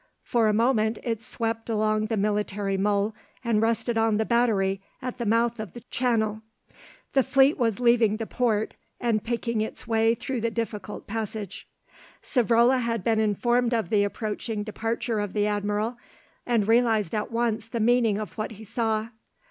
For 0.23 0.47
a 0.47 0.51
moment 0.51 0.97
it 1.03 1.21
swept 1.21 1.69
along 1.69 2.07
the 2.07 2.17
military 2.17 2.75
mole 2.75 3.13
and 3.43 3.61
rested 3.61 3.99
on 3.99 4.17
the 4.17 4.25
battery 4.25 4.81
at 4.99 5.19
the 5.19 5.27
mouth 5.27 5.59
of 5.59 5.75
the 5.75 5.81
channel. 5.91 6.41
The 7.13 7.21
fleet 7.21 7.55
was 7.59 7.79
leaving 7.79 8.17
the 8.17 8.25
port, 8.25 8.73
and 8.99 9.23
picking 9.23 9.61
its 9.61 9.85
way 9.85 10.15
through 10.15 10.41
the 10.41 10.49
difficult 10.49 11.05
passage. 11.05 11.67
Savrola 12.23 12.79
had 12.81 13.03
been 13.03 13.19
informed 13.19 13.75
of 13.75 13.89
the 13.91 14.03
approaching 14.03 14.63
departure 14.63 15.19
of 15.19 15.33
the 15.33 15.45
admiral, 15.45 15.97
and 16.47 16.67
realised 16.67 17.13
at 17.13 17.31
once 17.31 17.67
the 17.67 17.79
meaning 17.79 18.17
of 18.17 18.35
what 18.39 18.53
he 18.53 18.63
saw. 18.63 19.09